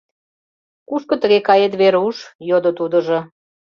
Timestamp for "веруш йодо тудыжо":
1.81-3.19